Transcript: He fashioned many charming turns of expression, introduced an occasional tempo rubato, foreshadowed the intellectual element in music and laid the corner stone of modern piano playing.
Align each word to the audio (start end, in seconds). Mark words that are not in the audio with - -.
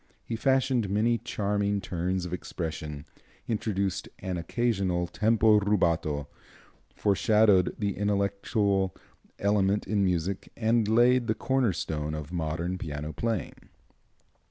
He 0.23 0.35
fashioned 0.35 0.89
many 0.89 1.19
charming 1.19 1.79
turns 1.79 2.25
of 2.25 2.33
expression, 2.33 3.05
introduced 3.47 4.09
an 4.17 4.35
occasional 4.37 5.05
tempo 5.05 5.59
rubato, 5.59 6.27
foreshadowed 6.95 7.75
the 7.77 7.95
intellectual 7.95 8.95
element 9.37 9.85
in 9.85 10.03
music 10.03 10.51
and 10.57 10.87
laid 10.87 11.27
the 11.27 11.35
corner 11.35 11.71
stone 11.71 12.15
of 12.15 12.33
modern 12.33 12.79
piano 12.79 13.13
playing. 13.13 13.69